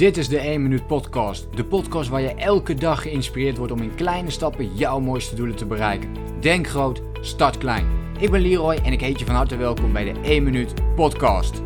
Dit 0.00 0.16
is 0.16 0.28
de 0.28 0.38
1 0.38 0.62
Minuut 0.62 0.86
Podcast. 0.86 1.56
De 1.56 1.64
podcast 1.64 2.08
waar 2.08 2.20
je 2.20 2.34
elke 2.34 2.74
dag 2.74 3.02
geïnspireerd 3.02 3.56
wordt 3.56 3.72
om 3.72 3.82
in 3.82 3.94
kleine 3.94 4.30
stappen 4.30 4.76
jouw 4.76 5.00
mooiste 5.00 5.34
doelen 5.34 5.56
te 5.56 5.66
bereiken. 5.66 6.40
Denk 6.40 6.66
groot, 6.66 7.02
start 7.20 7.58
klein. 7.58 7.86
Ik 8.18 8.30
ben 8.30 8.40
Leroy 8.40 8.74
en 8.74 8.92
ik 8.92 9.00
heet 9.00 9.18
je 9.18 9.24
van 9.24 9.34
harte 9.34 9.56
welkom 9.56 9.92
bij 9.92 10.12
de 10.12 10.20
1 10.20 10.42
Minuut 10.42 10.94
Podcast. 10.94 11.62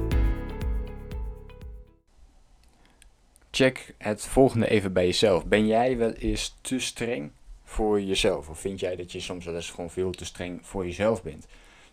Check 3.50 3.94
het 3.98 4.26
volgende 4.26 4.68
even 4.68 4.92
bij 4.92 5.06
jezelf. 5.06 5.46
Ben 5.46 5.66
jij 5.66 5.96
wel 5.96 6.12
eens 6.12 6.56
te 6.60 6.78
streng 6.78 7.30
voor 7.64 8.02
jezelf? 8.02 8.48
Of 8.48 8.58
vind 8.58 8.80
jij 8.80 8.96
dat 8.96 9.12
je 9.12 9.20
soms 9.20 9.44
wel 9.44 9.54
eens 9.54 9.70
gewoon 9.70 9.90
veel 9.90 10.10
te 10.10 10.24
streng 10.24 10.58
voor 10.62 10.84
jezelf 10.84 11.22
bent? 11.22 11.46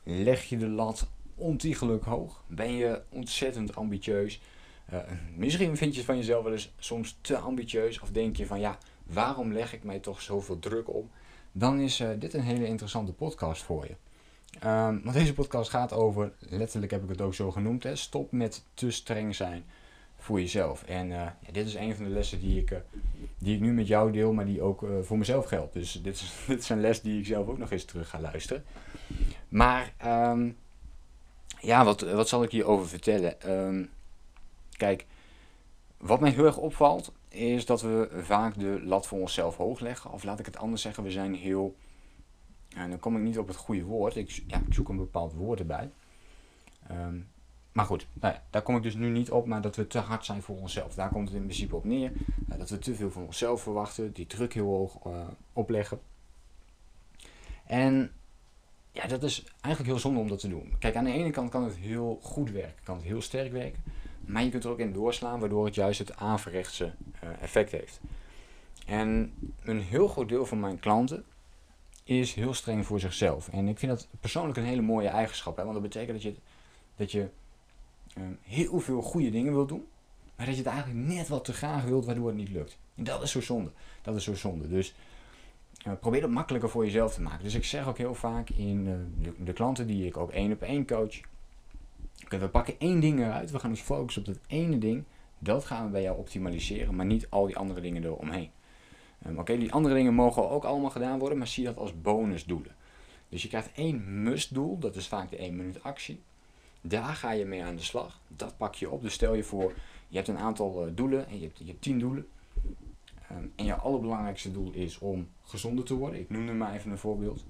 Leg 0.03 0.43
je 0.43 0.57
de 0.57 0.69
lat 0.69 1.07
ontiegelijk 1.35 2.03
hoog? 2.03 2.43
Ben 2.47 2.71
je 2.71 3.01
ontzettend 3.09 3.75
ambitieus? 3.75 4.39
Uh, 4.93 4.99
misschien 5.35 5.77
vind 5.77 5.95
je 5.95 6.03
van 6.03 6.17
jezelf 6.17 6.43
wel 6.43 6.53
eens 6.53 6.71
soms 6.77 7.17
te 7.21 7.37
ambitieus 7.37 7.99
of 7.99 8.09
denk 8.09 8.35
je 8.35 8.45
van 8.45 8.59
ja, 8.59 8.77
waarom 9.03 9.53
leg 9.53 9.73
ik 9.73 9.83
mij 9.83 9.99
toch 9.99 10.21
zoveel 10.21 10.59
druk 10.59 10.89
op? 10.93 11.09
Dan 11.51 11.79
is 11.79 11.99
uh, 11.99 12.09
dit 12.19 12.33
een 12.33 12.41
hele 12.41 12.65
interessante 12.65 13.13
podcast 13.13 13.63
voor 13.63 13.87
je. 13.87 13.95
Um, 14.67 15.01
want 15.03 15.13
deze 15.13 15.33
podcast 15.33 15.69
gaat 15.69 15.93
over, 15.93 16.31
letterlijk 16.39 16.91
heb 16.91 17.03
ik 17.03 17.09
het 17.09 17.21
ook 17.21 17.33
zo 17.33 17.51
genoemd, 17.51 17.83
hè, 17.83 17.95
stop 17.95 18.31
met 18.31 18.63
te 18.73 18.91
streng 18.91 19.35
zijn 19.35 19.63
voor 20.17 20.39
jezelf. 20.39 20.83
En 20.83 21.07
uh, 21.07 21.15
ja, 21.15 21.51
dit 21.51 21.67
is 21.67 21.75
een 21.75 21.95
van 21.95 22.03
de 22.03 22.09
lessen 22.09 22.39
die 22.39 22.59
ik, 22.59 22.81
die 23.37 23.55
ik 23.55 23.61
nu 23.61 23.73
met 23.73 23.87
jou 23.87 24.11
deel, 24.11 24.33
maar 24.33 24.45
die 24.45 24.61
ook 24.61 24.85
voor 25.01 25.17
mezelf 25.17 25.45
geldt. 25.45 25.73
Dus 25.73 25.91
dit 25.91 26.15
is, 26.15 26.33
dit 26.47 26.59
is 26.59 26.69
een 26.69 26.81
les 26.81 27.01
die 27.01 27.19
ik 27.19 27.25
zelf 27.25 27.47
ook 27.47 27.57
nog 27.57 27.71
eens 27.71 27.85
terug 27.85 28.09
ga 28.09 28.19
luisteren. 28.19 28.63
Maar 29.49 29.93
um, 30.05 30.57
ja, 31.61 31.85
wat, 31.85 32.01
wat 32.01 32.27
zal 32.27 32.43
ik 32.43 32.51
hierover 32.51 32.87
vertellen? 32.87 33.51
Um, 33.51 33.89
Kijk, 34.81 35.05
wat 35.97 36.19
mij 36.19 36.31
heel 36.31 36.45
erg 36.45 36.57
opvalt, 36.57 37.11
is 37.29 37.65
dat 37.65 37.81
we 37.81 38.09
vaak 38.21 38.59
de 38.59 38.81
lat 38.83 39.07
voor 39.07 39.19
onszelf 39.19 39.57
hoog 39.57 39.79
leggen. 39.79 40.11
Of 40.11 40.23
laat 40.23 40.39
ik 40.39 40.45
het 40.45 40.57
anders 40.57 40.81
zeggen, 40.81 41.03
we 41.03 41.11
zijn 41.11 41.35
heel. 41.35 41.75
En 42.69 42.89
dan 42.89 42.99
kom 42.99 43.15
ik 43.15 43.21
niet 43.21 43.37
op 43.37 43.47
het 43.47 43.55
goede 43.55 43.83
woord. 43.83 44.15
Ik, 44.15 44.43
ja, 44.47 44.57
ik 44.67 44.73
zoek 44.73 44.89
een 44.89 44.97
bepaald 44.97 45.33
woord 45.33 45.59
erbij. 45.59 45.89
Um, 46.91 47.27
maar 47.71 47.85
goed, 47.85 48.07
nou 48.13 48.35
daar 48.49 48.61
kom 48.61 48.75
ik 48.75 48.83
dus 48.83 48.95
nu 48.95 49.09
niet 49.09 49.31
op, 49.31 49.45
maar 49.45 49.61
dat 49.61 49.75
we 49.75 49.87
te 49.87 49.99
hard 49.99 50.25
zijn 50.25 50.41
voor 50.41 50.57
onszelf. 50.57 50.93
Daar 50.93 51.09
komt 51.09 51.27
het 51.27 51.37
in 51.37 51.43
principe 51.43 51.75
op 51.75 51.85
neer. 51.85 52.11
Uh, 52.51 52.57
dat 52.57 52.69
we 52.69 52.79
te 52.79 52.95
veel 52.95 53.11
van 53.11 53.25
onszelf 53.25 53.61
verwachten, 53.61 54.13
die 54.13 54.27
druk 54.27 54.53
heel 54.53 54.67
hoog 54.67 55.05
uh, 55.07 55.27
opleggen. 55.53 55.99
En 57.65 58.11
ja, 58.91 59.07
dat 59.07 59.23
is 59.23 59.43
eigenlijk 59.61 59.93
heel 59.93 59.99
zonde 59.99 60.19
om 60.19 60.27
dat 60.27 60.39
te 60.39 60.49
doen. 60.49 60.73
Kijk, 60.79 60.95
aan 60.95 61.03
de 61.03 61.11
ene 61.11 61.31
kant 61.31 61.49
kan 61.49 61.63
het 61.63 61.75
heel 61.75 62.19
goed 62.21 62.51
werken, 62.51 62.83
kan 62.83 62.95
het 62.95 63.05
heel 63.05 63.21
sterk 63.21 63.51
werken. 63.51 63.83
Maar 64.25 64.43
je 64.43 64.49
kunt 64.49 64.63
er 64.63 64.69
ook 64.69 64.79
in 64.79 64.93
doorslaan, 64.93 65.39
waardoor 65.39 65.65
het 65.65 65.75
juist 65.75 65.99
het 65.99 66.15
averechtse 66.15 66.93
uh, 67.23 67.29
effect 67.41 67.71
heeft. 67.71 67.99
En 68.85 69.33
een 69.63 69.81
heel 69.81 70.07
groot 70.07 70.29
deel 70.29 70.45
van 70.45 70.59
mijn 70.59 70.79
klanten 70.79 71.25
is 72.03 72.33
heel 72.33 72.53
streng 72.53 72.85
voor 72.85 72.99
zichzelf. 72.99 73.49
En 73.49 73.67
ik 73.67 73.79
vind 73.79 73.91
dat 73.91 74.07
persoonlijk 74.19 74.57
een 74.57 74.63
hele 74.63 74.81
mooie 74.81 75.07
eigenschap. 75.07 75.57
Hè? 75.57 75.63
Want 75.63 75.73
dat 75.73 75.83
betekent 75.83 76.11
dat 76.11 76.21
je, 76.21 76.35
dat 76.95 77.11
je 77.11 77.29
uh, 78.17 78.23
heel 78.41 78.79
veel 78.79 79.01
goede 79.01 79.29
dingen 79.29 79.53
wilt 79.53 79.69
doen. 79.69 79.85
Maar 80.35 80.45
dat 80.45 80.55
je 80.55 80.61
het 80.61 80.71
eigenlijk 80.71 81.07
net 81.07 81.27
wat 81.27 81.45
te 81.45 81.53
graag 81.53 81.83
wilt, 81.83 82.05
waardoor 82.05 82.27
het 82.27 82.37
niet 82.37 82.49
lukt. 82.49 82.77
En 82.95 83.03
dat 83.03 83.21
is 83.21 83.31
zo 83.31 83.41
zonde. 83.41 83.71
Dat 84.01 84.15
is 84.15 84.23
zo 84.23 84.35
zonde. 84.35 84.67
Dus 84.67 84.93
uh, 85.87 85.93
probeer 85.99 86.21
het 86.21 86.31
makkelijker 86.31 86.69
voor 86.69 86.85
jezelf 86.85 87.13
te 87.13 87.21
maken. 87.21 87.43
Dus 87.43 87.53
ik 87.53 87.65
zeg 87.65 87.87
ook 87.87 87.97
heel 87.97 88.15
vaak 88.15 88.49
in 88.49 88.83
de, 89.17 89.31
de 89.43 89.53
klanten 89.53 89.87
die 89.87 90.05
ik 90.05 90.17
ook 90.17 90.31
één 90.31 90.51
op 90.51 90.61
één 90.61 90.87
coach 90.87 91.19
we 92.29 92.49
pakken 92.49 92.79
één 92.79 92.99
ding 92.99 93.19
eruit. 93.19 93.51
We 93.51 93.59
gaan 93.59 93.69
ons 93.69 93.81
focussen 93.81 94.21
op 94.21 94.27
dat 94.27 94.39
ene 94.47 94.77
ding. 94.77 95.03
Dat 95.39 95.65
gaan 95.65 95.85
we 95.85 95.91
bij 95.91 96.01
jou 96.01 96.17
optimaliseren, 96.17 96.95
maar 96.95 97.05
niet 97.05 97.29
al 97.29 97.45
die 97.45 97.57
andere 97.57 97.81
dingen 97.81 98.03
eromheen. 98.03 98.49
Um, 99.27 99.39
Oké, 99.39 99.57
die 99.57 99.71
andere 99.71 99.95
dingen 99.95 100.13
mogen 100.13 100.49
ook 100.49 100.63
allemaal 100.63 100.89
gedaan 100.89 101.19
worden, 101.19 101.37
maar 101.37 101.47
zie 101.47 101.65
dat 101.65 101.77
als 101.77 102.01
bonusdoelen. 102.01 102.75
Dus 103.29 103.41
je 103.41 103.47
krijgt 103.47 103.71
één 103.75 104.23
must-doel, 104.23 104.77
dat 104.77 104.95
is 104.95 105.07
vaak 105.07 105.29
de 105.29 105.37
1 105.37 105.55
minuut 105.55 105.83
actie. 105.83 106.21
Daar 106.81 107.15
ga 107.15 107.31
je 107.31 107.45
mee 107.45 107.63
aan 107.63 107.75
de 107.75 107.81
slag. 107.81 108.19
Dat 108.27 108.57
pak 108.57 108.75
je 108.75 108.89
op. 108.89 109.01
Dus 109.01 109.13
stel 109.13 109.33
je 109.33 109.43
voor, 109.43 109.73
je 110.07 110.15
hebt 110.15 110.27
een 110.27 110.37
aantal 110.37 110.87
uh, 110.87 110.91
doelen 110.95 111.27
en 111.27 111.39
je 111.39 111.45
hebt, 111.45 111.57
je 111.57 111.65
hebt 111.65 111.81
10 111.81 111.99
doelen. 111.99 112.27
Um, 113.31 113.53
en 113.55 113.65
je 113.65 113.75
allerbelangrijkste 113.75 114.51
doel 114.51 114.71
is 114.71 114.99
om 114.99 115.27
gezonder 115.41 115.85
te 115.85 115.93
worden. 115.93 116.19
Ik 116.19 116.29
noemde 116.29 116.53
maar 116.53 116.73
even 116.73 116.91
een 116.91 116.97
voorbeeld. 116.97 117.45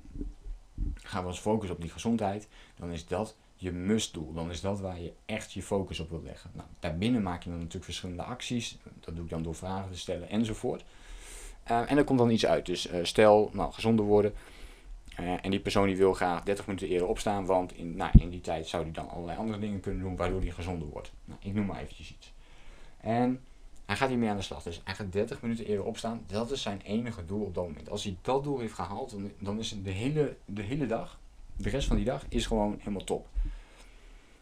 Gaan 0.94 1.22
we 1.22 1.28
ons 1.28 1.40
focussen 1.40 1.76
op 1.76 1.82
die 1.82 1.92
gezondheid, 1.92 2.48
dan 2.76 2.90
is 2.90 3.08
dat 3.08 3.36
je 3.62 3.72
must-doel. 3.72 4.34
Dan 4.34 4.50
is 4.50 4.62
dat 4.62 4.80
waar 4.80 5.00
je 5.00 5.14
echt 5.26 5.54
je 5.54 5.64
focus 5.64 6.00
op 6.00 6.10
wil 6.10 6.22
leggen. 6.24 6.50
Nou, 6.54 6.68
daarbinnen 6.80 7.22
maak 7.22 7.44
je 7.44 7.50
dan 7.50 7.58
natuurlijk 7.58 7.86
verschillende 7.86 8.24
acties. 8.24 8.78
Dat 9.00 9.16
doe 9.16 9.24
ik 9.24 9.30
dan 9.30 9.44
door 9.44 9.56
vragen 9.56 9.92
te 9.92 9.98
stellen 9.98 10.30
enzovoort. 10.30 10.84
Uh, 11.72 11.92
en 11.92 11.98
er 11.98 12.04
komt 12.04 12.20
dan 12.20 12.30
iets 12.30 12.46
uit. 12.46 12.66
Dus 12.66 12.92
uh, 12.92 13.04
stel, 13.04 13.50
nou, 13.54 13.74
gezonder 13.74 14.06
worden. 14.06 14.34
Uh, 15.20 15.46
en 15.46 15.52
die 15.52 15.60
persoon 15.60 15.88
die 15.88 15.98
wil 15.98 16.14
graag 16.14 16.44
30 16.44 16.68
minuten 16.68 16.88
eerder 16.88 17.08
opstaan, 17.08 17.46
want 17.46 17.74
in, 17.74 17.96
nou, 17.96 18.12
in 18.20 18.30
die 18.30 18.42
tijd 18.42 18.68
zou 18.68 18.84
hij 18.84 18.92
dan 18.92 19.10
allerlei 19.10 19.38
andere 19.38 19.60
dingen 19.60 19.80
kunnen 19.80 20.02
doen 20.02 20.16
waardoor 20.16 20.42
hij 20.42 20.52
gezonder 20.52 20.88
wordt. 20.88 21.12
Nou, 21.26 21.40
ik 21.44 21.54
noem 21.54 21.66
maar 21.66 21.82
eventjes 21.82 22.12
iets. 22.12 22.34
En 22.98 23.40
hij 23.86 23.96
gaat 23.96 24.10
hiermee 24.10 24.30
aan 24.30 24.38
de 24.38 24.42
slag. 24.42 24.64
Dus 24.64 24.82
hij 24.84 24.96
gaat 24.96 25.12
30 25.12 25.42
minuten 25.42 25.66
eerder 25.66 25.86
opstaan. 25.86 26.24
Dat 26.28 26.52
is 26.52 26.62
zijn 26.62 26.82
enige 26.82 27.26
doel 27.26 27.46
op 27.46 27.56
dat 27.56 27.68
moment. 27.68 27.90
Als 27.90 28.04
hij 28.04 28.18
dat 28.22 28.44
doel 28.44 28.60
heeft 28.60 28.74
gehaald, 28.74 29.12
dan, 29.12 29.32
dan 29.40 29.60
is 29.60 29.76
de 29.84 29.90
hele, 29.90 30.36
de 30.46 30.62
hele 30.62 30.86
dag, 30.86 31.20
de 31.56 31.70
rest 31.70 31.88
van 31.88 31.96
die 31.96 32.06
dag, 32.06 32.26
is 32.30 32.46
gewoon 32.46 32.76
helemaal 32.80 33.04
top. 33.04 33.28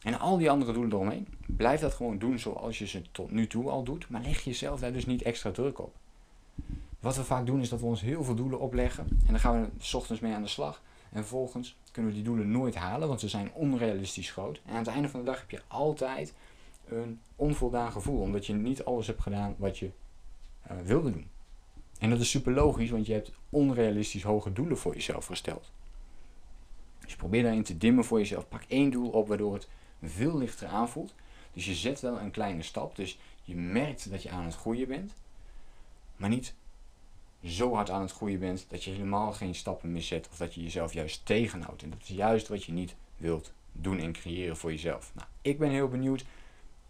En 0.03 0.19
al 0.19 0.37
die 0.37 0.49
andere 0.49 0.73
doelen 0.73 0.91
eromheen, 0.93 1.27
blijf 1.45 1.79
dat 1.79 1.93
gewoon 1.93 2.17
doen 2.17 2.39
zoals 2.39 2.77
je 2.79 2.87
ze 2.87 3.01
tot 3.11 3.31
nu 3.31 3.47
toe 3.47 3.69
al 3.69 3.83
doet, 3.83 4.09
maar 4.09 4.21
leg 4.21 4.43
jezelf 4.43 4.79
daar 4.79 4.93
dus 4.93 5.05
niet 5.05 5.21
extra 5.21 5.51
druk 5.51 5.79
op. 5.79 5.95
Wat 6.99 7.15
we 7.15 7.23
vaak 7.23 7.45
doen 7.45 7.61
is 7.61 7.69
dat 7.69 7.79
we 7.79 7.85
ons 7.85 8.01
heel 8.01 8.23
veel 8.23 8.35
doelen 8.35 8.59
opleggen 8.59 9.07
en 9.09 9.31
dan 9.31 9.39
gaan 9.39 9.61
we 9.61 9.69
s 9.77 9.93
ochtends 9.93 10.21
mee 10.21 10.33
aan 10.33 10.41
de 10.41 10.47
slag. 10.47 10.81
En 11.11 11.19
vervolgens 11.19 11.77
kunnen 11.91 12.11
we 12.11 12.17
die 12.17 12.25
doelen 12.25 12.51
nooit 12.51 12.75
halen, 12.75 13.07
want 13.07 13.19
ze 13.19 13.29
zijn 13.29 13.51
onrealistisch 13.53 14.31
groot. 14.31 14.61
En 14.65 14.71
aan 14.71 14.77
het 14.77 14.87
einde 14.87 15.09
van 15.09 15.19
de 15.19 15.25
dag 15.25 15.39
heb 15.39 15.51
je 15.51 15.61
altijd 15.67 16.33
een 16.87 17.19
onvoldaan 17.35 17.91
gevoel, 17.91 18.21
omdat 18.21 18.45
je 18.45 18.53
niet 18.53 18.85
alles 18.85 19.07
hebt 19.07 19.21
gedaan 19.21 19.55
wat 19.57 19.77
je 19.77 19.91
uh, 20.71 20.77
wilde 20.83 21.11
doen. 21.11 21.27
En 21.99 22.09
dat 22.09 22.19
is 22.19 22.29
super 22.29 22.53
logisch, 22.53 22.89
want 22.89 23.05
je 23.05 23.13
hebt 23.13 23.31
onrealistisch 23.49 24.23
hoge 24.23 24.53
doelen 24.53 24.77
voor 24.77 24.93
jezelf 24.93 25.25
gesteld. 25.25 25.71
Dus 26.99 27.15
probeer 27.15 27.43
daarin 27.43 27.63
te 27.63 27.77
dimmen 27.77 28.03
voor 28.03 28.17
jezelf. 28.17 28.47
Pak 28.47 28.63
één 28.67 28.89
doel 28.89 29.09
op 29.09 29.27
waardoor 29.27 29.53
het 29.53 29.67
veel 30.03 30.37
lichter 30.37 30.67
aanvoelt. 30.67 31.13
Dus 31.53 31.65
je 31.65 31.73
zet 31.73 31.99
wel 31.99 32.19
een 32.19 32.31
kleine 32.31 32.63
stap. 32.63 32.95
Dus 32.95 33.19
je 33.43 33.55
merkt 33.55 34.11
dat 34.11 34.23
je 34.23 34.29
aan 34.29 34.45
het 34.45 34.55
groeien 34.55 34.87
bent. 34.87 35.13
Maar 36.15 36.29
niet 36.29 36.53
zo 37.43 37.73
hard 37.73 37.89
aan 37.89 38.01
het 38.01 38.11
groeien 38.11 38.39
bent 38.39 38.65
dat 38.67 38.83
je 38.83 38.91
helemaal 38.91 39.33
geen 39.33 39.55
stappen 39.55 39.91
meer 39.91 40.01
zet. 40.01 40.27
Of 40.31 40.37
dat 40.37 40.53
je 40.53 40.63
jezelf 40.63 40.93
juist 40.93 41.25
tegenhoudt. 41.25 41.83
En 41.83 41.89
dat 41.89 42.01
is 42.01 42.07
juist 42.07 42.47
wat 42.47 42.63
je 42.63 42.71
niet 42.71 42.95
wilt 43.17 43.53
doen 43.71 43.99
en 43.99 44.11
creëren 44.11 44.57
voor 44.57 44.71
jezelf. 44.71 45.11
Nou, 45.15 45.27
ik 45.41 45.59
ben 45.59 45.69
heel 45.69 45.87
benieuwd. 45.87 46.25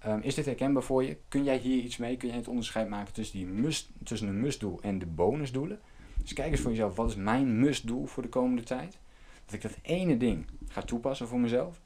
Um, 0.06 0.22
is 0.22 0.36
dit 0.36 0.46
herkenbaar 0.46 0.84
voor 0.84 1.03
je? 1.03 1.18
Kun 1.28 1.44
jij 1.44 1.58
hier 1.58 1.84
iets 1.84 1.97
mee? 1.97 2.18
Kun 2.18 2.28
jij 2.28 2.38
het 2.38 2.47
onderscheid 2.47 2.90
maken 2.90 3.14
tussen, 3.14 3.38
die 3.38 3.47
must, 3.47 3.90
tussen 4.03 4.28
een 4.28 4.40
must-doel 4.40 4.80
en 4.81 5.00
de 5.00 5.06
bonusdoelen? 5.06 5.80
Dus 6.22 6.34
kijk 6.34 6.52
eens 6.52 6.62
voor 6.62 6.72
jezelf, 6.72 6.96
wat 6.96 7.09
is 7.09 7.16
mijn 7.16 7.59
must-doel 7.59 8.06
voor 8.06 8.24
de 8.24 8.30
komende 8.30 8.64
tijd? 8.64 8.97
Dat 9.46 9.53
ik 9.53 9.62
dat 9.62 9.78
ene 9.81 10.18
ding 10.18 10.46
ga 10.68 10.81
toepassen 10.81 11.28
voor 11.28 11.40
mezelf. 11.40 11.80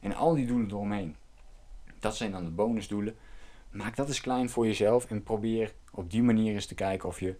En 0.00 0.14
al 0.14 0.34
die 0.34 0.46
doelen 0.46 0.68
eromheen, 0.70 1.16
dat 1.98 2.16
zijn 2.16 2.30
dan 2.30 2.44
de 2.44 2.50
bonusdoelen. 2.50 3.16
Maak 3.70 3.96
dat 3.96 4.08
eens 4.08 4.20
klein 4.20 4.50
voor 4.50 4.66
jezelf 4.66 5.10
en 5.10 5.22
probeer 5.22 5.72
op 5.92 6.10
die 6.10 6.22
manier 6.22 6.54
eens 6.54 6.66
te 6.66 6.74
kijken 6.74 7.08
of 7.08 7.20
je 7.20 7.36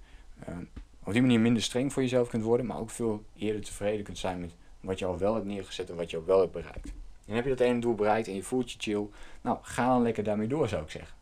uh, 0.49 0.57
op 1.05 1.13
die 1.13 1.23
manier 1.23 1.41
minder 1.41 1.63
streng 1.63 1.93
voor 1.93 2.03
jezelf 2.03 2.29
kunt 2.29 2.43
worden, 2.43 2.67
maar 2.67 2.79
ook 2.79 2.91
veel 2.91 3.25
eerder 3.37 3.63
tevreden 3.63 4.05
kunt 4.05 4.19
zijn 4.19 4.41
met 4.41 4.55
wat 4.81 4.99
je 4.99 5.05
al 5.05 5.19
wel 5.19 5.35
hebt 5.35 5.47
neergezet 5.47 5.91
en 5.91 5.97
wat 5.97 6.11
je 6.11 6.17
al 6.17 6.25
wel 6.25 6.41
hebt 6.41 6.53
bereikt. 6.53 6.93
En 7.27 7.35
heb 7.35 7.45
je 7.45 7.51
dat 7.51 7.61
ene 7.61 7.81
doel 7.81 7.95
bereikt 7.95 8.29
en 8.29 8.35
je 8.35 8.43
voelt 8.43 8.73
je 8.73 8.79
chill, 8.79 9.07
nou 9.41 9.59
ga 9.63 9.87
dan 9.87 10.03
lekker 10.03 10.25
daarmee 10.25 10.49
door 10.49 10.69
zou 10.69 10.83
ik 10.83 10.91
zeggen. 10.91 11.15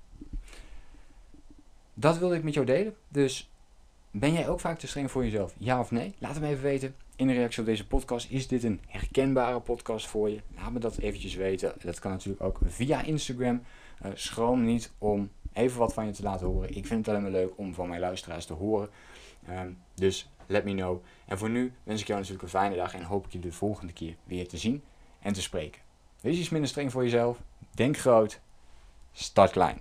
Dat 1.95 2.19
wilde 2.19 2.37
ik 2.37 2.43
met 2.43 2.55
jou 2.55 2.67
delen. 2.67 2.95
Dus 3.09 3.51
ben 4.11 4.33
jij 4.33 4.49
ook 4.49 4.61
vaak 4.61 4.79
te 4.79 4.87
streng 4.87 5.11
voor 5.11 5.25
jezelf? 5.25 5.55
Ja 5.59 5.81
of 5.81 5.91
nee? 5.91 6.15
Laat 6.19 6.35
het 6.35 6.43
me 6.43 6.49
even 6.49 6.63
weten 6.63 6.95
in 7.19 7.31
reactie 7.31 7.61
op 7.61 7.67
deze 7.67 7.87
podcast. 7.87 8.31
Is 8.31 8.49
dit 8.49 8.65
een 8.65 8.81
herkenbare 8.87 9.61
podcast 9.61 10.07
voor 10.07 10.31
je? 10.31 10.41
Laat 10.57 10.73
me 10.73 10.79
dat 10.79 10.99
eventjes 10.99 11.35
weten. 11.35 11.73
Dat 11.83 11.99
kan 11.99 12.11
natuurlijk 12.11 12.43
ook 12.43 12.59
via 12.65 13.03
Instagram. 13.03 13.63
Uh, 14.07 14.11
schroom 14.15 14.65
niet 14.65 14.93
om 14.99 15.31
even 15.53 15.79
wat 15.79 15.93
van 15.93 16.07
je 16.07 16.13
te 16.13 16.23
laten 16.23 16.47
horen. 16.47 16.77
Ik 16.77 16.87
vind 16.87 17.07
het 17.07 17.09
alleen 17.09 17.23
maar 17.23 17.41
leuk 17.41 17.53
om 17.57 17.75
van 17.75 17.89
mijn 17.89 18.01
luisteraars 18.01 18.47
te 18.47 18.53
horen. 18.53 18.89
Um, 19.51 19.79
dus 19.95 20.29
let 20.47 20.65
me 20.65 20.75
know. 20.75 21.03
En 21.27 21.39
voor 21.39 21.51
nu 21.51 21.73
wens 21.83 22.01
ik 22.01 22.07
jou 22.07 22.19
natuurlijk 22.19 22.45
een 22.45 22.61
fijne 22.61 22.77
dag 22.77 22.95
en 22.95 23.03
hoop 23.03 23.27
ik 23.27 23.33
je 23.33 23.39
de 23.39 23.53
volgende 23.53 23.93
keer 23.93 24.15
weer 24.25 24.49
te 24.49 24.57
zien 24.57 24.83
en 25.21 25.33
te 25.33 25.43
spreken. 25.43 25.81
Wees 26.21 26.39
iets 26.39 26.49
minder 26.49 26.71
streng 26.71 26.93
voor 26.93 27.03
jezelf. 27.03 27.43
Denk 27.75 27.97
groot. 27.97 28.41
Start 29.13 29.51
klein. 29.51 29.81